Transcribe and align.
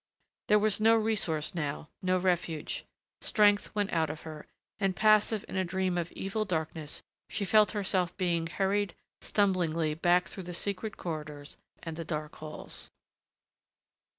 There 0.47 0.57
was 0.57 0.79
no 0.81 0.95
resource, 0.95 1.53
now, 1.53 1.89
no 2.01 2.17
refuge.... 2.17 2.85
Strength 3.21 3.75
went 3.75 3.93
out 3.93 4.09
of 4.09 4.21
her, 4.21 4.47
and 4.79 4.95
passive 4.95 5.45
in 5.47 5.55
a 5.57 5.63
dream 5.63 5.95
of 5.95 6.11
evil 6.13 6.43
darkness 6.43 7.03
she 7.29 7.45
felt 7.45 7.73
herself 7.73 8.17
being 8.17 8.47
hurried, 8.47 8.95
stumblingly, 9.21 9.93
back 9.93 10.27
through 10.27 10.45
the 10.49 10.55
secret 10.55 10.97
corridors 10.97 11.57
and 11.83 11.97
the 11.97 12.03
dark 12.03 12.37
halls. 12.37 12.89